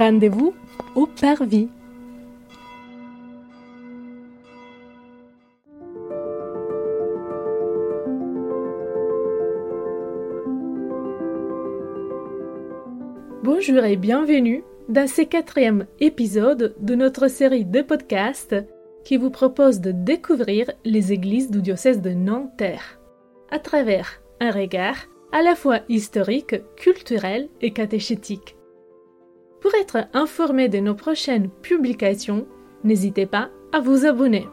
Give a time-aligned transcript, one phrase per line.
[0.00, 0.54] Rendez-vous
[0.94, 1.68] au Parvis.
[13.42, 18.56] Bonjour et bienvenue dans ce quatrième épisode de notre série de podcasts
[19.04, 22.98] qui vous propose de découvrir les églises du diocèse de Nanterre
[23.50, 24.96] à travers un regard
[25.30, 28.56] à la fois historique, culturel et catéchétique.
[29.60, 32.46] Pour être informé de nos prochaines publications,
[32.82, 34.48] n'hésitez pas à vous abonner.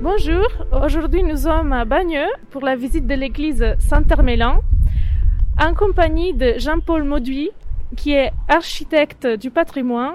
[0.00, 0.46] Bonjour,
[0.84, 4.60] aujourd'hui nous sommes à Bagneux pour la visite de l'église Saint-Hermélan
[5.60, 7.50] en compagnie de Jean-Paul Mauduit
[7.96, 10.14] qui est architecte du patrimoine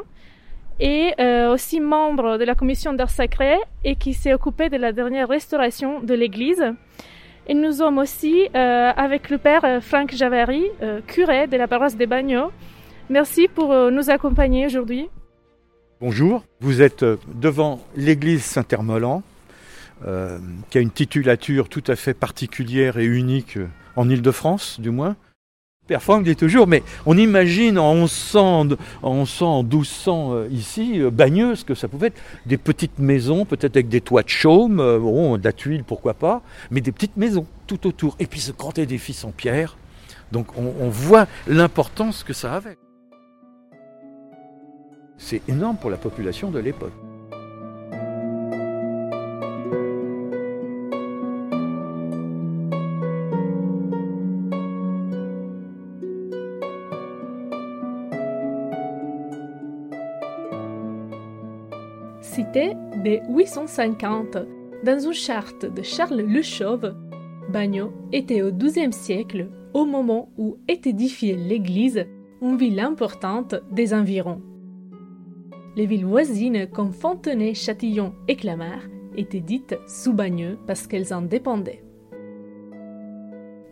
[0.80, 4.92] et euh, aussi membre de la commission d'art sacré et qui s'est occupé de la
[4.92, 6.64] dernière restauration de l'église.
[7.48, 10.66] Et nous sommes aussi euh, avec le père euh, Franck Javary,
[11.08, 12.52] curé de la paroisse des Bagnots.
[13.10, 15.10] Merci pour nous accompagner aujourd'hui.
[16.00, 17.04] Bonjour, vous êtes
[17.36, 19.22] devant l'église Saint-Hermelan,
[20.08, 23.58] euh, qui a une titulature tout à fait particulière et unique
[23.98, 25.18] en Ile-de-France, du moins.
[25.98, 28.68] Franck dit toujours, mais on imagine en 1100,
[29.02, 33.76] en 1100, 1200 euh, ici, Bagneux, ce que ça pouvait être des petites maisons, peut-être
[33.76, 37.48] avec des toits de chaume, bon, de la tuile, pourquoi pas, mais des petites maisons
[37.66, 38.16] tout autour.
[38.20, 39.78] Et puis ce grand édifice en pierre.
[40.32, 42.78] Donc on, on voit l'importance que ça avait.
[45.18, 46.94] C'est énorme pour la population de l'époque.
[63.10, 64.38] Cité de 850,
[64.84, 66.96] dans une charte de Charles le Chauve,
[67.52, 72.06] Bagno était au XIIe siècle, au moment où est édifiée l'église,
[72.42, 74.44] une ville importante des environs.
[75.76, 78.84] Les villes voisines comme Fontenay, Châtillon et Clamart
[79.18, 81.84] étaient dites sous Bagneux parce qu'elles en dépendaient.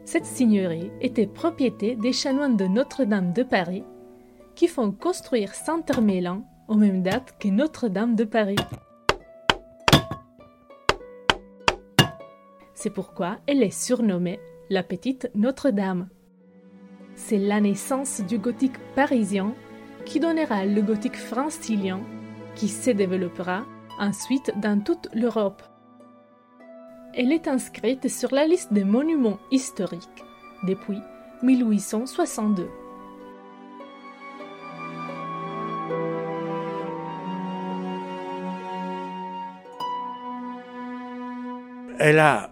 [0.06, 3.84] Cette seigneurie était propriété des chanoines de Notre-Dame de Paris
[4.56, 8.56] qui font construire Saint-Hermélan aux mêmes dates que Notre-Dame de Paris.
[12.88, 14.40] C'est pourquoi elle est surnommée
[14.70, 16.08] la petite Notre-Dame.
[17.16, 19.54] C'est la naissance du gothique parisien
[20.06, 22.00] qui donnera le gothique francilien
[22.56, 23.66] qui se développera
[24.00, 25.64] ensuite dans toute l'Europe.
[27.14, 30.24] Elle est inscrite sur la liste des monuments historiques
[30.64, 31.02] depuis
[31.44, 32.70] 1862.
[42.00, 42.52] elle a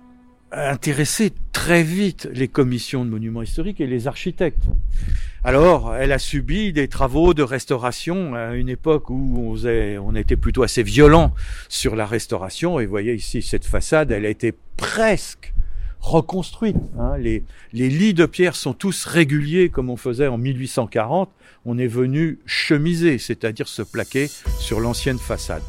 [0.55, 4.63] intéressé très vite les commissions de monuments historiques et les architectes.
[5.43, 10.63] Alors, elle a subi des travaux de restauration à une époque où on, était plutôt
[10.63, 11.33] assez violent
[11.69, 12.79] sur la restauration.
[12.79, 15.53] Et vous voyez ici cette façade, elle a été presque
[15.99, 16.77] reconstruite.
[16.99, 17.17] Hein.
[17.17, 17.43] Les,
[17.73, 21.29] les lits de pierre sont tous réguliers comme on faisait en 1840.
[21.65, 24.29] On est venu chemiser, c'est-à-dire se plaquer
[24.59, 25.63] sur l'ancienne façade.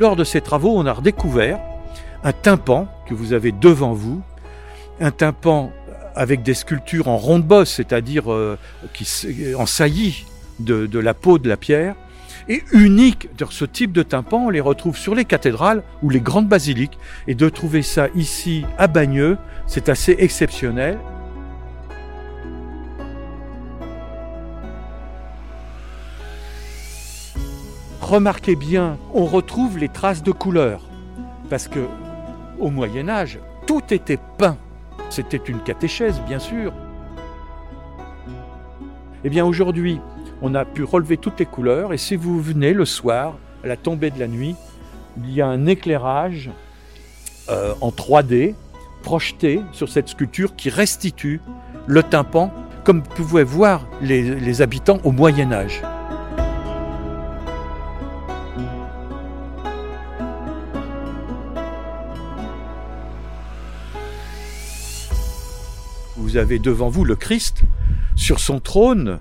[0.00, 1.60] Lors de ces travaux, on a redécouvert
[2.24, 4.22] un tympan que vous avez devant vous,
[5.00, 5.70] un tympan
[6.16, 8.58] avec des sculptures en ronde bosse, c'est-à-dire euh,
[8.92, 9.06] qui
[9.56, 10.24] en saillie
[10.58, 11.94] de, de, la peau de la pierre,
[12.48, 13.28] et unique.
[13.50, 17.34] Ce type de tympan, on les retrouve sur les cathédrales ou les grandes basiliques, et
[17.34, 20.98] de trouver ça ici à Bagneux, c'est assez exceptionnel.
[28.04, 30.82] Remarquez bien, on retrouve les traces de couleur.
[31.48, 31.86] Parce que
[32.58, 34.58] au Moyen Âge, tout était peint.
[35.08, 36.74] C'était une catéchèse, bien sûr.
[39.24, 40.02] Eh bien aujourd'hui,
[40.42, 43.78] on a pu relever toutes les couleurs et si vous venez le soir, à la
[43.78, 44.54] tombée de la nuit,
[45.16, 46.50] il y a un éclairage
[47.48, 48.54] euh, en 3D
[49.02, 51.40] projeté sur cette sculpture qui restitue
[51.86, 52.52] le tympan
[52.84, 55.80] comme pouvaient voir les habitants au Moyen Âge.
[66.34, 67.62] Vous avez devant vous le Christ
[68.16, 69.20] sur son trône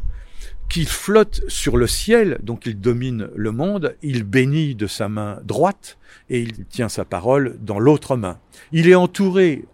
[0.68, 5.38] qui flotte sur le ciel, donc il domine le monde, il bénit de sa main
[5.44, 6.00] droite
[6.32, 8.40] et il tient sa parole dans l'autre main.
[8.72, 9.66] Il est entouré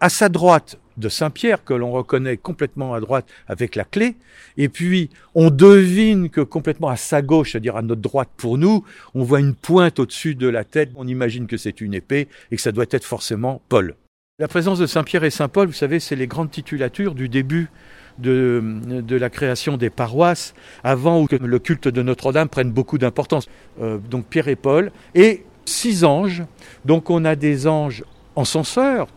[0.00, 4.16] à sa droite de Saint-Pierre, que l'on reconnaît complètement à droite avec la clé,
[4.56, 8.84] et puis on devine que complètement à sa gauche, c'est-à-dire à notre droite pour nous,
[9.14, 12.56] on voit une pointe au-dessus de la tête, on imagine que c'est une épée et
[12.56, 13.94] que ça doit être forcément Paul.
[14.40, 17.70] La présence de Saint-Pierre et Saint-Paul, vous savez, c'est les grandes titulatures du début
[18.18, 20.54] de, de, la création des paroisses,
[20.84, 23.48] avant que le culte de Notre-Dame prenne beaucoup d'importance.
[23.82, 26.44] Euh, donc Pierre et Paul, et six anges.
[26.84, 28.04] Donc on a des anges
[28.36, 29.08] encenseurs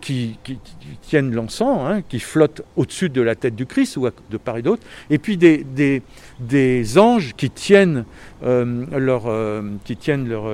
[0.00, 0.40] qui,
[1.02, 4.62] tiennent l'encens, hein, qui flottent au-dessus de la tête du Christ ou de part et
[4.62, 5.64] d'autre, et puis des,
[6.40, 8.06] des, anges qui tiennent
[8.42, 10.48] euh, leur, euh, qui tiennent leur,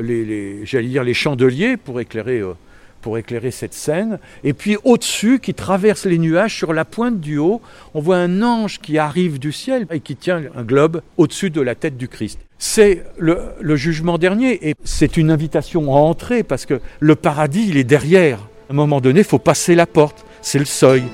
[0.00, 2.54] les, j'allais dire les chandeliers pour éclairer euh,
[3.00, 4.18] pour éclairer cette scène.
[4.44, 7.60] Et puis au-dessus, qui traverse les nuages, sur la pointe du haut,
[7.94, 11.60] on voit un ange qui arrive du ciel et qui tient un globe au-dessus de
[11.60, 12.40] la tête du Christ.
[12.58, 17.66] C'est le, le, jugement dernier et c'est une invitation à entrer parce que le paradis,
[17.68, 18.40] il est derrière.
[18.68, 20.24] À un moment donné, il faut passer la porte.
[20.42, 21.04] C'est le seuil.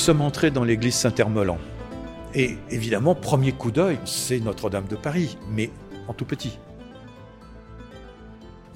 [0.00, 1.58] Sommes entrés dans l'église Saint-Hermelan.
[2.34, 5.70] Et évidemment, premier coup d'œil, c'est Notre-Dame de Paris, mais
[6.08, 6.58] en tout petit.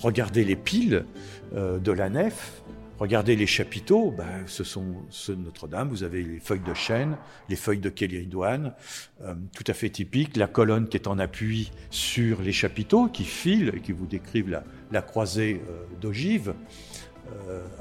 [0.01, 1.07] Regardez les piles
[1.55, 2.63] euh, de la nef,
[2.99, 7.17] regardez les chapiteaux, ben, ce sont ceux de Notre-Dame, vous avez les feuilles de chêne,
[7.49, 8.75] les feuilles de kélidoine,
[9.23, 13.25] euh, tout à fait typique, la colonne qui est en appui sur les chapiteaux, qui
[13.25, 14.61] filent et qui vous décrivent
[14.93, 16.53] la, croisée euh, d'ogive,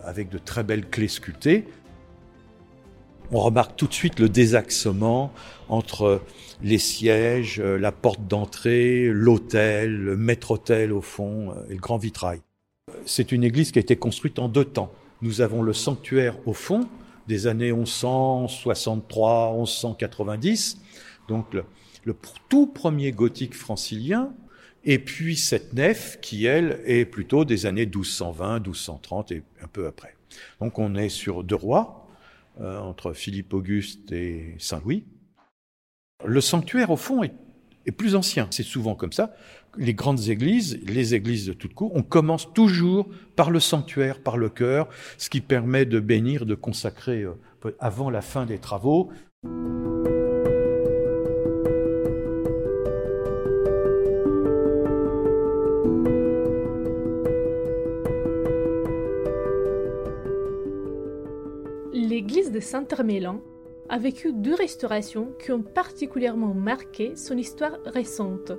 [0.05, 1.65] avec de très belles clés sculptées
[3.33, 5.33] on remarque tout de suite le désaxement
[5.67, 6.21] entre
[6.61, 11.97] les sièges, euh, la porte d'entrée, l'hôtel, le maître-autel au fond euh, et le grand
[11.97, 12.41] vitrail.
[13.05, 14.91] C'est une église qui a été construite en deux temps.
[15.21, 16.87] Nous avons le sanctuaire au fond
[17.27, 20.79] des années 1163, 1190,
[21.27, 21.63] donc le,
[22.03, 22.15] le
[22.49, 24.33] tout premier gothique francilien,
[24.83, 29.87] et puis cette nef qui, elle, est plutôt des années 1220, 1230 et un peu
[29.87, 30.15] après.
[30.59, 32.02] Donc on est sur deux rois,
[32.61, 35.05] euh, entre Philippe Auguste et Saint-Louis.
[36.25, 37.33] Le sanctuaire, au fond, est,
[37.97, 38.47] plus ancien.
[38.51, 39.33] C'est souvent comme ça.
[39.77, 44.37] Les grandes églises, les églises de toute cour, on commence toujours par le sanctuaire, par
[44.37, 47.35] le cœur, ce qui permet de bénir, de consacrer euh,
[47.79, 49.09] avant la fin des travaux.
[62.63, 63.41] Saint-Hermélan
[63.89, 68.51] a vécu deux restaurations qui ont particulièrement marqué son histoire récente.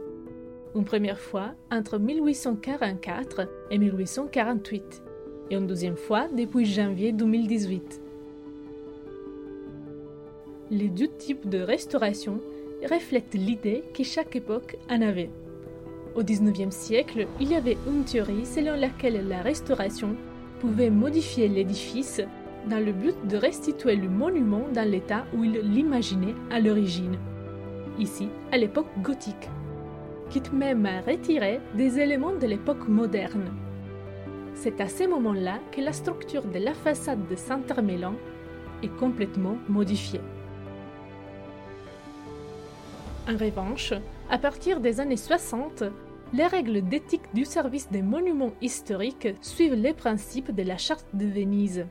[0.75, 5.03] Une première fois entre 1844 et 1848
[5.51, 8.01] et une deuxième fois depuis janvier 2018.
[10.71, 12.41] Les deux types de restauration
[12.89, 15.31] reflètent l'idée que chaque époque en avait.
[16.15, 20.17] Au XIXe siècle, il y avait une théorie selon laquelle la restauration
[20.61, 22.23] pouvait modifier l'édifice
[22.69, 27.19] dans le but de restituer le monument dans l'état où il l'imaginait à l'origine,
[27.99, 29.49] ici à l'époque gothique,
[30.31, 33.51] quitte même à retirer des éléments de l'époque moderne.
[34.55, 38.15] C'est à ce moment-là que la structure de la façade de Saint-Hermélan
[38.83, 40.21] est complètement modifiée.
[43.29, 43.95] En revanche,
[44.31, 45.85] à partir des années 60,
[46.33, 51.27] les règles d'éthique du service des monuments historiques suivent les principes de la Charte de
[51.27, 51.87] Venise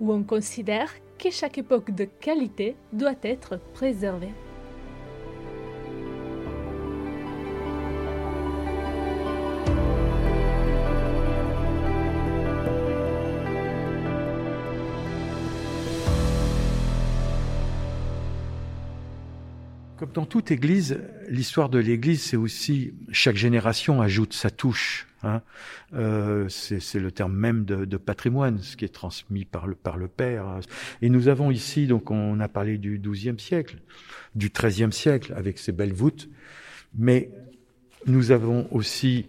[0.00, 4.32] où on considère que chaque époque de qualité doit être préservée.
[19.96, 25.06] Comme dans toute église, l'histoire de l'église, c'est aussi chaque génération ajoute sa touche.
[25.24, 25.42] Hein.
[25.94, 30.60] Euh, c'est le terme même de, patrimoine, ce qui est transmis par le, père.
[31.02, 33.78] Et nous avons ici, donc on a parlé du XIIe siècle,
[34.34, 36.28] du XIIIe siècle, avec ses belles voûtes,
[36.96, 37.30] mais
[38.06, 39.26] nous avons aussi,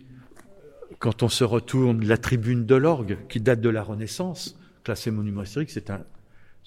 [1.00, 5.44] quand on se retourne, la tribune de l'orgue, qui date de la Renaissance, classée monument
[5.44, 6.04] historique, c'est un,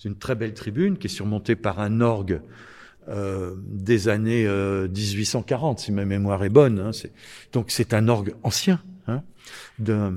[0.05, 2.41] une très belle tribune qui est surmontée par un orgue
[3.09, 6.79] euh, des années 1840, euh, si ma mémoire est bonne.
[6.79, 6.91] Hein,
[7.53, 8.81] donc c'est un orgue ancien.
[9.09, 9.23] Hein,
[9.79, 10.13] de,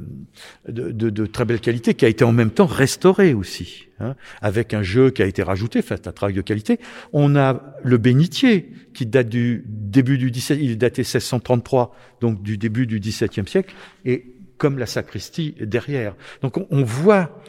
[0.67, 4.73] de, de, très belle qualité, qui a été en même temps restauré aussi, hein, avec
[4.73, 6.79] un jeu qui a été rajouté, fait un travail de qualité.
[7.13, 12.43] On a le bénitier, qui date du début du 17, il est daté 1633, donc
[12.43, 13.73] du début du XVIIe siècle,
[14.05, 16.15] et comme la sacristie derrière.
[16.43, 17.41] Donc on, voit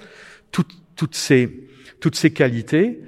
[0.50, 1.68] toutes, toutes, ces,
[2.00, 3.00] toutes ces qualités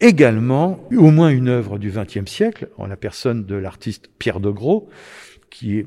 [0.00, 4.50] également au moins une œuvre du XXe siècle, en la personne de l'artiste Pierre de
[4.50, 4.88] Gros,
[5.50, 5.86] qui est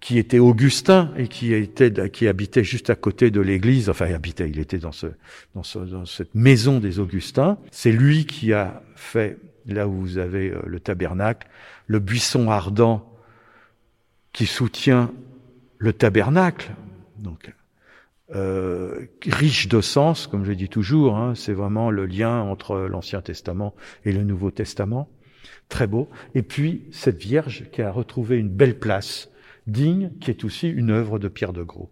[0.00, 3.88] qui était Augustin et qui était qui habitait juste à côté de l'église.
[3.88, 5.06] Enfin, il habitait, il était dans ce
[5.54, 7.58] dans, ce, dans cette maison des Augustins.
[7.70, 11.46] C'est lui qui a fait là où vous avez euh, le tabernacle,
[11.86, 13.08] le buisson ardent
[14.32, 15.12] qui soutient
[15.78, 16.72] le tabernacle.
[17.18, 17.52] Donc
[18.34, 23.22] euh, riche de sens, comme je dis toujours, hein, c'est vraiment le lien entre l'Ancien
[23.22, 25.08] Testament et le Nouveau Testament.
[25.68, 26.08] Très beau.
[26.34, 29.30] Et puis cette Vierge qui a retrouvé une belle place,
[29.68, 31.90] digne, qui est aussi une œuvre de Pierre de Gros.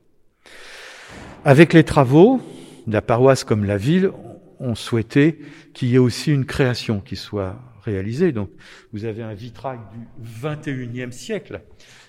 [1.44, 2.40] Avec les travaux,
[2.86, 4.10] la paroisse comme la ville
[4.58, 5.38] ont souhaité
[5.74, 8.32] qu'il y ait aussi une création qui soit réalisée.
[8.32, 8.50] Donc
[8.92, 11.60] vous avez un vitrail du 21e siècle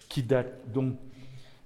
[0.09, 0.95] qui date donc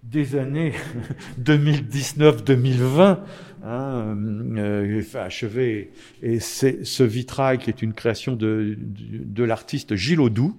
[0.03, 0.74] des années
[1.41, 3.20] 2019-2020,
[3.63, 4.17] hein,
[4.58, 5.91] euh, achevé.
[6.22, 10.58] Et c'est ce vitrail qui est une création de, de, l'artiste Gilles Audoux,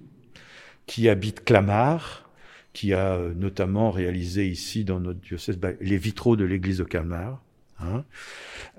[0.87, 2.31] qui habite Clamart,
[2.73, 6.85] qui a euh, notamment réalisé ici dans notre diocèse bah, les vitraux de l'église de
[6.85, 7.43] Clamart.
[7.81, 8.05] Hein.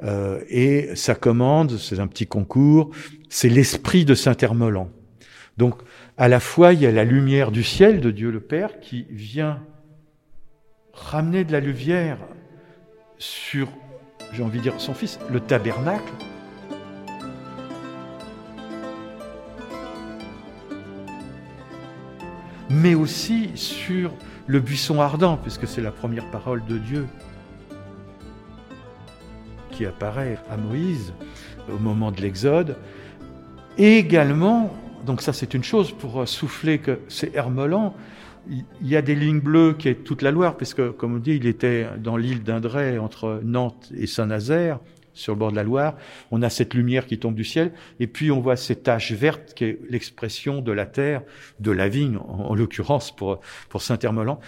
[0.04, 2.92] Euh, et sa commande, c'est un petit concours,
[3.30, 4.90] c'est l'esprit de Saint-Hermelan.
[5.58, 5.76] Donc,
[6.18, 9.06] à la fois, il y a la lumière du ciel de Dieu le Père qui
[9.10, 9.62] vient
[10.94, 12.18] ramener de la lumière
[13.18, 13.68] sur,
[14.32, 16.12] j'ai envie de dire, son fils, le tabernacle,
[22.70, 24.12] mais aussi sur
[24.48, 27.06] le buisson ardent, puisque c'est la première parole de Dieu
[29.72, 31.14] qui apparaît à Moïse
[31.74, 32.78] au moment de l'Exode.
[33.78, 34.74] Et également,
[35.06, 37.96] donc ça c'est une chose pour souffler que c'est Hermelan,
[38.50, 41.36] il y a des lignes bleues qui est toute la Loire, puisque, comme on dit,
[41.36, 44.80] il était dans l'île d'Indray, entre Nantes et Saint-Nazaire,
[45.14, 45.98] sur le bord de la Loire.
[46.32, 49.54] On a cette lumière qui tombe du ciel, et puis on voit ces taches vertes
[49.54, 51.24] qui est l'expression de la terre,
[51.60, 53.40] de la vigne, en, l'occurrence pour,
[53.70, 54.40] pour Saint-Hermelan,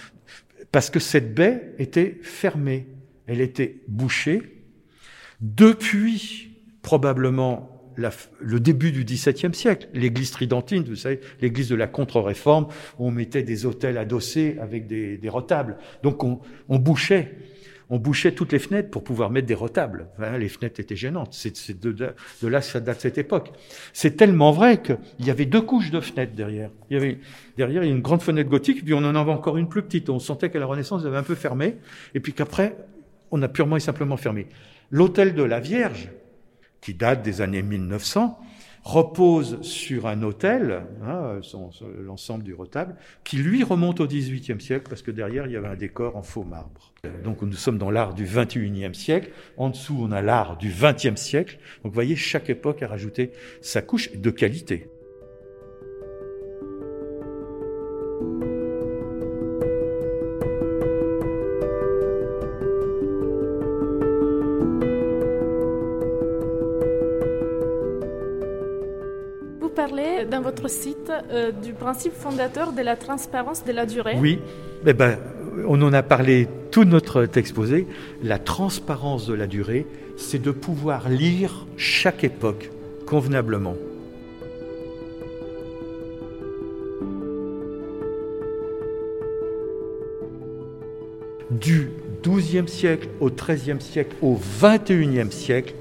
[0.71, 2.87] parce que cette baie était fermée,
[3.27, 4.63] elle était bouchée.
[5.41, 7.75] Depuis probablement
[8.39, 12.67] le début du XVIIe siècle, l'église tridentine, vous savez, l'église de la contre-réforme,
[12.99, 15.77] on mettait des hôtels adossés avec des, des retables.
[16.03, 17.35] Donc on, on, bouchait,
[17.89, 20.07] on bouchait toutes les fenêtres pour pouvoir mettre des retables.
[20.37, 21.33] les fenêtres étaient gênantes.
[21.33, 23.51] C'est de, de, là ça date cette époque.
[23.93, 26.69] C'est tellement vrai qu'il y avait deux couches de fenêtres derrière.
[26.91, 27.19] Avait
[27.57, 29.83] derrière il y a une grande fenêtre gothique, puis on en avait encore une plus
[29.83, 30.09] petite.
[30.09, 31.77] On sentait qu'à la Renaissance, ils avaient un peu fermé,
[32.13, 32.75] et puis qu'après,
[33.31, 34.47] on a purement et simplement fermé.
[34.91, 36.09] L'hôtel de la Vierge,
[36.81, 38.39] qui date des années 1900,
[38.85, 41.39] repose sur un hôtel, hein,
[41.99, 45.67] l'ensemble du retable, qui lui remonte au XVIIIe siècle parce que derrière il y avait
[45.67, 46.93] un décor en faux marbre.
[47.23, 49.31] Donc nous sommes dans l'art du XXIe siècle.
[49.57, 51.57] En dessous on a l'art du XXe siècle.
[51.83, 54.87] Donc vous voyez, chaque époque a rajouté sa couche de qualité.
[71.31, 74.15] Euh, du principe fondateur de la transparence de la durée.
[74.19, 74.39] Oui,
[74.85, 75.17] eh ben,
[75.67, 77.87] on en a parlé tout notre exposé.
[78.21, 79.85] La transparence de la durée,
[80.17, 82.69] c'est de pouvoir lire chaque époque
[83.05, 83.75] convenablement.
[91.51, 91.91] Du
[92.23, 95.73] XIIe siècle au XIIIe siècle au XXIe siècle,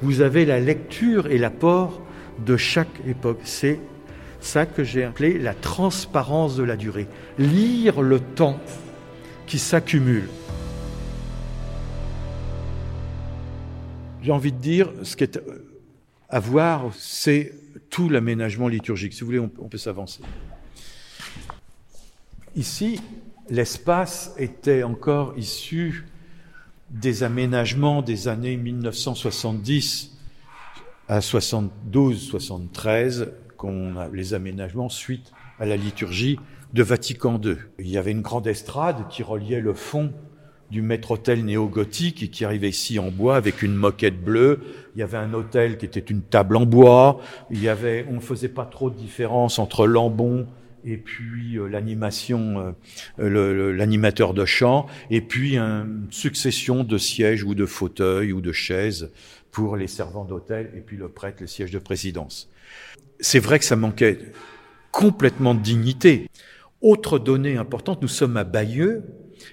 [0.00, 2.00] vous avez la lecture et l'apport
[2.44, 3.40] de chaque époque.
[3.44, 3.78] C'est
[4.44, 7.08] ça que j'ai appelé la transparence de la durée.
[7.38, 8.60] Lire le temps
[9.46, 10.28] qui s'accumule.
[14.22, 15.40] J'ai envie de dire, ce qui est
[16.28, 17.52] à voir, c'est
[17.90, 19.12] tout l'aménagement liturgique.
[19.12, 20.22] Si vous voulez, on, peut s'avancer.
[22.56, 23.00] Ici,
[23.50, 26.06] l'espace était encore issu
[26.90, 30.12] des aménagements des années 1970
[31.08, 33.28] à 72-73
[33.62, 36.36] qu'on a les aménagements suite à la liturgie
[36.72, 37.54] de Vatican II.
[37.78, 40.12] Il y avait une grande estrade qui reliait le fond
[40.72, 44.58] du maître-autel néo-gothique et qui arrivait ici en bois avec une moquette bleue.
[44.96, 47.20] Il y avait un autel qui était une table en bois.
[47.52, 50.48] Il y avait, on ne faisait pas trop de différence entre Lambon
[50.84, 52.74] et puis euh, l'animation,
[53.20, 58.50] euh, l'animateur de chant, et puis une succession de sièges ou de fauteuils ou de
[58.50, 59.12] chaises
[59.52, 62.50] pour les servants d'hôtel, et puis le prêtre, le siège de présidence.
[63.22, 64.18] C'est vrai que ça manquait
[64.90, 66.28] complètement de dignité.
[66.80, 69.04] Autre donnée importante, nous sommes à Bayeux,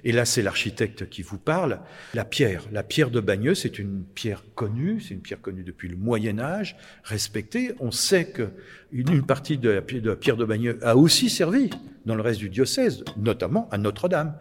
[0.04, 1.80] et là c'est l'architecte qui vous parle,
[2.16, 2.64] la pierre.
[2.72, 6.40] La pierre de Bagneux, c'est une pierre connue, c'est une pierre connue depuis le Moyen
[6.40, 7.76] Âge, respectée.
[7.80, 8.50] On sait que
[8.92, 11.70] une partie de la pierre de Bagneux a aussi servi
[12.08, 14.36] dans le reste du diocèse, notamment à Notre-Dame.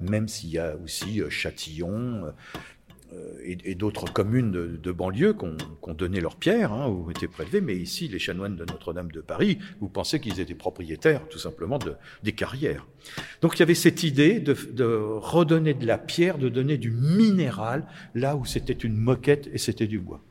[0.00, 2.34] Même s'il y a aussi euh, Châtillon,
[3.12, 7.60] euh, et, d'autres communes de, banlieue qui ont, donné leur pierre, hein, ou été prélevées,
[7.60, 11.78] mais ici, les chanoines de Notre-Dame de Paris, vous pensez qu'ils étaient propriétaires, tout simplement,
[11.78, 12.86] de, des carrières.
[13.42, 16.90] Donc il y avait cette idée de, de, redonner de la pierre, de donner du
[16.90, 20.22] minéral, là où c'était une moquette et c'était du bois.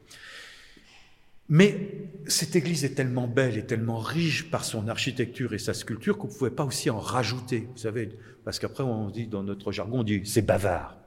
[1.49, 6.17] Mais cette église est tellement belle et tellement riche par son architecture et sa sculpture
[6.17, 8.09] qu'on ne pouvait pas aussi en rajouter, vous savez,
[8.43, 10.97] parce qu'après on dit dans notre jargon, on dit c'est bavard.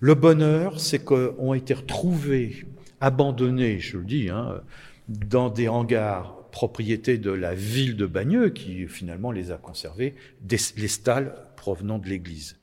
[0.00, 2.66] Le bonheur, c'est qu'ont été retrouvés,
[3.00, 4.62] abandonnés, je le dis, hein,
[5.08, 10.14] dans des hangars propriétés de la ville de Bagneux, qui finalement les a conservés,
[10.48, 12.58] les stalles provenant de l'église.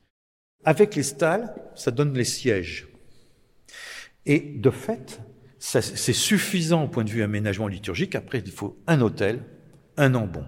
[0.64, 2.88] Avec les stalles, ça donne les sièges.
[4.26, 5.20] Et de fait,
[5.58, 8.14] c'est suffisant au point de vue aménagement liturgique.
[8.14, 9.40] Après, il faut un hôtel,
[9.96, 10.44] un ambon,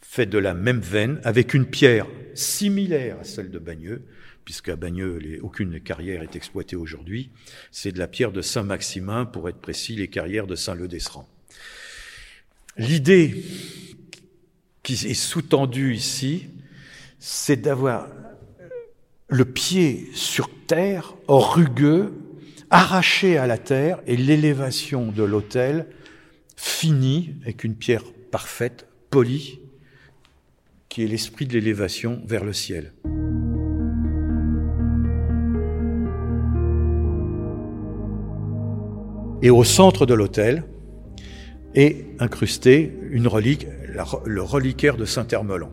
[0.00, 4.04] fait de la même veine, avec une pierre similaire à celle de Bagneux,
[4.44, 7.30] puisqu'à Bagneux, aucune carrière est exploitée aujourd'hui.
[7.70, 11.28] C'est de la pierre de Saint-Maximin, pour être précis, les carrières de Saint-Leu-d'Esserand.
[12.76, 13.42] L'idée
[14.82, 16.46] qui est sous-tendue ici,
[17.18, 18.08] c'est d'avoir
[19.28, 22.12] le pied sur terre, rugueux,
[22.70, 25.86] arraché à la terre, et l'élévation de l'autel
[26.56, 29.60] finie avec une pierre parfaite, polie,
[30.88, 32.92] qui est l'esprit de l'élévation vers le ciel.
[39.42, 40.62] Et au centre de l'autel
[41.74, 43.66] est incrusté une relique,
[44.24, 45.72] le reliquaire de Saint-Hermelan,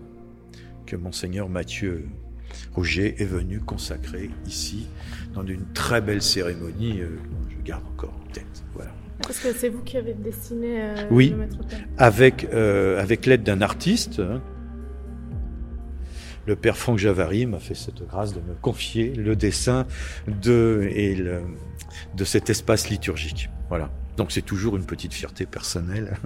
[0.87, 2.07] que monseigneur Mathieu
[2.73, 4.87] Rouget est venu consacrer ici
[5.35, 8.63] dans une très belle cérémonie, euh, je garde encore en tête.
[8.73, 8.91] Voilà.
[9.21, 11.35] Parce que c'est vous qui avez dessiné euh, oui,
[11.97, 14.19] avec, euh, avec l'aide d'un artiste.
[14.19, 14.41] Hein.
[16.49, 19.85] Le père Franck Javary m'a fait cette grâce de me confier le dessin
[20.25, 21.15] de, et
[22.23, 23.51] cet espace liturgique.
[23.69, 23.91] Voilà.
[24.17, 26.17] Donc c'est toujours une petite fierté personnelle.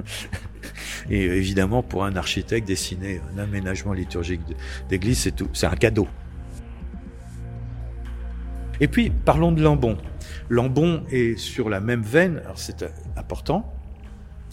[1.10, 4.40] Et évidemment, pour un architecte, dessiner un aménagement liturgique
[4.88, 6.08] d'église, c'est un cadeau.
[8.80, 9.98] Et puis, parlons de Lambon.
[10.48, 12.86] Lambon est sur la même veine, c'est
[13.18, 13.74] important.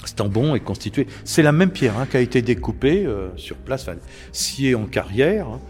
[0.05, 3.57] Cet ambon est constitué, c'est la même pierre hein, qui a été découpée euh, sur
[3.57, 3.89] place,
[4.33, 5.47] sciée en carrière.
[5.49, 5.61] Hein.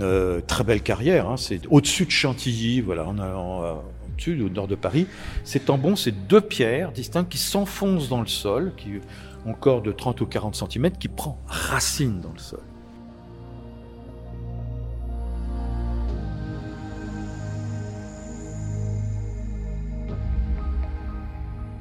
[0.00, 3.82] Euh, très belle carrière, hein, c'est au-dessus de Chantilly, voilà, on a,
[4.18, 5.06] sud, au nord de Paris.
[5.44, 9.00] Ces tambons, c'est deux pierres distinctes qui s'enfoncent dans le sol, qui
[9.46, 12.60] ont corps de 30 ou 40 cm, qui prend racine dans le sol.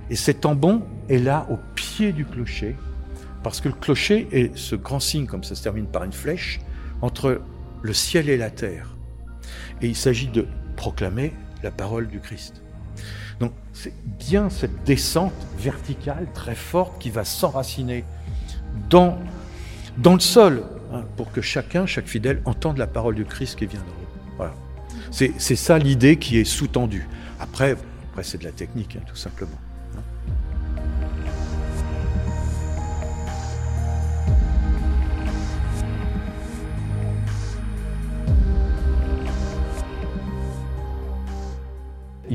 [0.10, 2.76] Et cet tambon est là au pied du clocher,
[3.44, 6.60] parce que le clocher est ce grand signe, comme ça se termine par une flèche,
[7.02, 7.42] entre
[7.82, 8.96] le ciel et la terre.
[9.82, 12.62] Et il s'agit de proclamer la parole du Christ.
[13.40, 18.06] Donc c'est bien cette descente verticale très forte qui va s'enraciner
[18.90, 19.18] dans,
[19.98, 20.64] dans le sol
[20.94, 23.86] hein, pour que chacun, chaque fidèle, entende la parole du Christ qui vient de
[24.38, 24.54] Voilà.
[25.12, 27.08] C'est ça l'idée qui est sous-tendue.
[27.40, 27.76] Après,
[28.12, 29.58] après c'est de la technique, hein, tout simplement.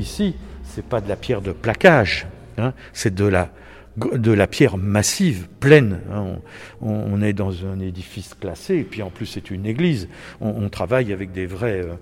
[0.01, 0.33] Ici,
[0.63, 2.25] c'est pas de la pierre de plaquage,
[2.57, 3.51] hein, c'est de la,
[3.97, 5.99] de la pierre massive, pleine.
[6.11, 6.39] Hein.
[6.81, 10.09] On, est dans un édifice classé, et puis en plus c'est une église.
[10.39, 11.93] On, travaille avec des vrais, euh,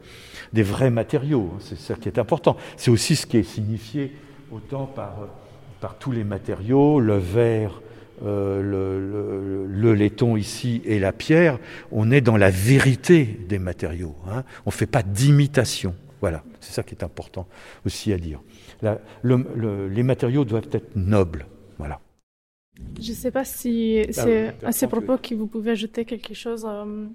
[0.53, 1.59] des vrais matériaux, hein.
[1.59, 2.55] c'est ça qui est important.
[2.77, 4.13] C'est aussi ce qui est signifié
[4.49, 5.27] autant par,
[5.81, 7.81] par tous les matériaux, le verre,
[8.25, 11.59] euh, le, laiton ici et la pierre,
[11.91, 14.15] on est dans la vérité des matériaux.
[14.65, 15.95] On ne fait pas d'imitation.
[16.21, 17.47] Voilà, c'est ça qui est important
[17.85, 18.41] aussi à dire.
[19.23, 21.45] les matériaux doivent être nobles.
[21.77, 22.01] Voilà.
[22.99, 26.33] Je ne sais pas si ah c'est à ces propos que vous pouvez ajouter quelque
[26.33, 26.65] chose.
[26.67, 27.07] Euh,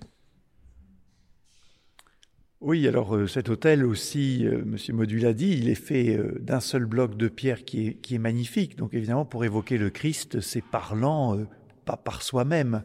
[2.64, 6.38] Oui, alors euh, cet hôtel aussi, euh, Monsieur Modu l'a dit, il est fait euh,
[6.40, 8.76] d'un seul bloc de pierre qui est, qui est magnifique.
[8.76, 11.38] Donc évidemment, pour évoquer le Christ, c'est parlant,
[11.84, 12.82] pas par soi-même.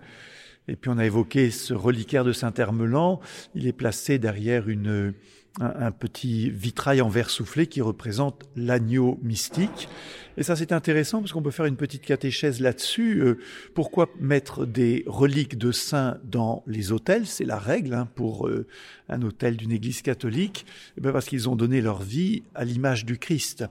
[0.68, 3.22] Et puis on a évoqué ce reliquaire de Saint-Hermelan.
[3.56, 5.14] Il est placé derrière une,
[5.60, 9.90] un, petit vitrail en verre soufflé qui représente l'agneau mystique.
[10.38, 13.22] Et ça, c'est intéressant parce qu'on peut faire une petite catéchèse là-dessus.
[13.22, 13.40] Euh,
[13.74, 18.68] pourquoi mettre des reliques de saints dans les hôtels C'est la règle hein, pour euh,
[19.10, 20.66] un hôtel d'une église catholique.
[20.98, 23.66] Eh bien parce qu'ils ont donné leur vie à l'image du Christ.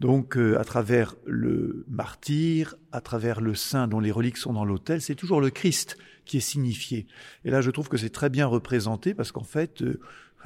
[0.00, 4.64] Donc, euh, à travers le martyr, à travers le saint dont les reliques sont dans
[4.64, 7.06] l'hôtel, c'est toujours le Christ qui est signifié.
[7.44, 9.82] Et là, je trouve que c'est très bien représenté parce qu'en fait,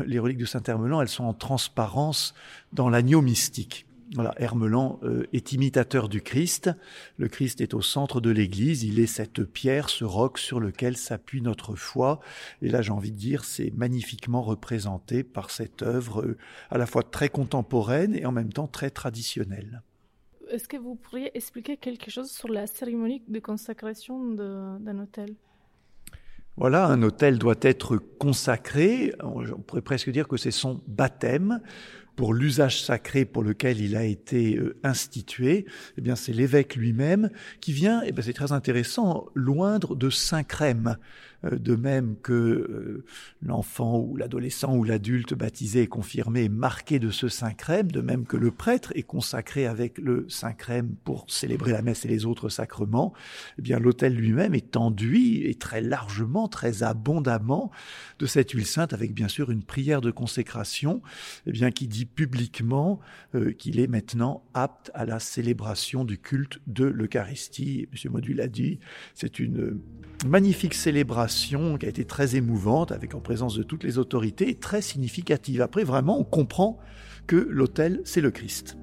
[0.04, 2.34] les reliques de Saint-Hermelan, elles sont en transparence
[2.72, 3.86] dans l'agneau mystique.
[4.14, 6.70] Voilà, Hermelan euh, est imitateur du Christ.
[7.16, 8.84] Le Christ est au centre de l'Église.
[8.84, 12.20] Il est cette pierre, ce roc sur lequel s'appuie notre foi.
[12.60, 16.36] Et là, j'ai envie de dire, c'est magnifiquement représenté par cette œuvre euh,
[16.70, 19.82] à la fois très contemporaine et en même temps très traditionnelle.
[20.50, 25.34] Est-ce que vous pourriez expliquer quelque chose sur la cérémonie de consacration d'un hôtel
[26.56, 31.60] voilà, un hôtel doit être consacré, on pourrait presque dire que c'est son baptême,
[32.16, 37.30] pour l'usage sacré pour lequel il a été euh, institué, eh bien c'est l'évêque lui-même
[37.60, 40.96] qui vient, et eh c'est très intéressant, loindre de saint crème,
[41.50, 43.04] de même que euh,
[43.42, 48.26] l'enfant ou l'adolescent ou l'adulte baptisé est confirmé marqué de ce saint crème, de même
[48.26, 52.26] que le prêtre est consacré avec le saint crème pour célébrer la messe et les
[52.26, 53.12] autres sacrements,
[53.58, 57.72] eh bien l'autel lui-même est enduit et très largement, très abondamment
[58.20, 61.02] de cette huile sainte avec bien sûr une prière de consécration,
[61.46, 63.00] eh bien qui dit publiquement
[63.34, 67.88] euh, qu'il est maintenant apte à la célébration du culte de l'Eucharistie.
[67.90, 68.78] Monsieur Modul l'a dit,
[69.14, 69.80] c'est une
[70.24, 71.31] magnifique célébration
[71.78, 75.62] qui a été très émouvante, avec en présence de toutes les autorités, très significative.
[75.62, 76.78] Après, vraiment, on comprend
[77.26, 78.76] que l'autel, c'est le Christ.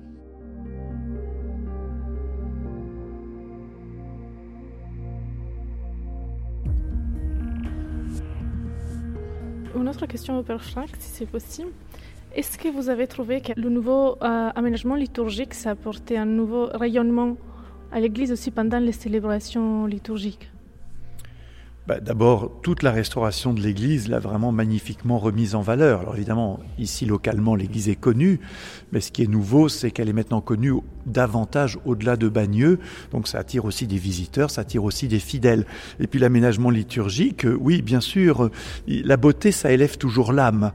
[9.75, 11.71] Une autre question au Père Franck, si c'est possible.
[12.35, 16.25] Est-ce que vous avez trouvé que le nouveau euh, aménagement liturgique, ça a apporté un
[16.25, 17.37] nouveau rayonnement
[17.91, 20.51] à l'Église aussi pendant les célébrations liturgiques?
[21.89, 26.01] Bah, D'abord, toute la restauration de l'Église l'a vraiment magnifiquement remise en valeur.
[26.01, 28.39] Alors évidemment, ici localement, l'Église est connue,
[28.91, 30.73] mais ce qui est nouveau, c'est qu'elle est maintenant connue
[31.07, 32.77] davantage au-delà de Bagneux.
[33.11, 35.65] Donc ça attire aussi des visiteurs, ça attire aussi des fidèles.
[35.99, 38.51] Et puis l'aménagement liturgique, oui, bien sûr,
[38.87, 40.73] la beauté, ça élève toujours l'âme.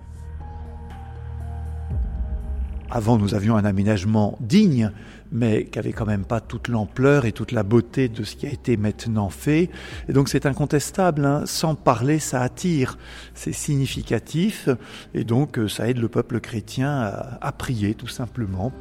[2.90, 4.90] Avant, nous avions un aménagement digne,
[5.34, 8.46] mais qui avait quand même pas toute l'ampleur et toute la beauté de ce qui
[8.46, 9.68] a été maintenant fait.
[10.08, 11.42] Et donc c'est incontestable, hein.
[11.44, 12.96] sans parler, ça attire,
[13.34, 14.70] c'est significatif,
[15.12, 18.72] et donc euh, ça aide le peuple chrétien à prier tout simplement.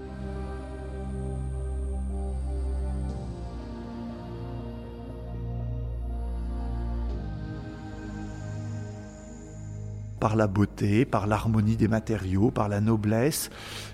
[10.23, 13.49] Par la beauté, par l'harmonie des matériaux, par la noblesse.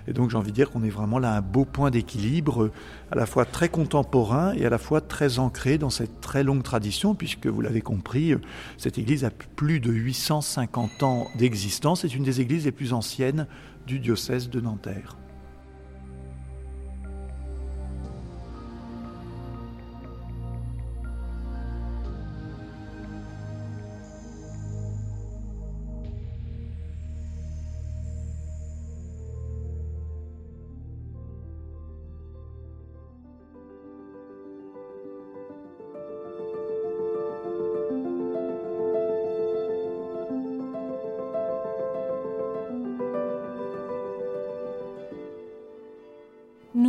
[0.06, 2.70] Et donc j'ai envie de dire qu'on est vraiment là un beau point d'équilibre,
[3.10, 6.62] à la fois très contemporain et à la fois très ancré dans cette très longue
[6.62, 8.32] tradition, puisque vous l'avez compris,
[8.78, 12.02] cette église a plus de 850 ans d'existence.
[12.02, 13.48] C'est une des églises les plus anciennes
[13.88, 15.16] du diocèse de Nanterre.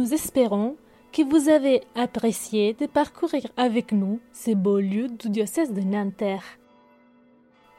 [0.02, 0.78] Nous espérons
[1.12, 6.58] que vous avez apprécié de parcourir avec nous ces beaux lieux du diocèse de Nanterre.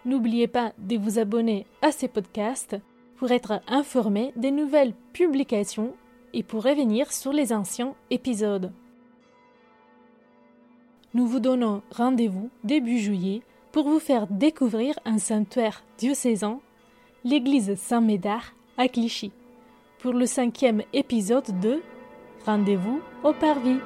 [0.05, 2.77] N'oubliez pas de vous abonner à ces podcasts
[3.17, 5.97] pour être informé des nouvelles publications
[6.33, 8.71] et pour revenir sur les anciens épisodes.
[11.15, 16.61] Nous vous donnons rendez-vous début juillet pour vous faire découvrir un sanctuaire diocésain,
[17.25, 19.33] l'église Saint-Médard à Clichy,
[19.99, 21.83] pour le cinquième épisode de
[22.45, 23.79] Rendez-vous au Parvis.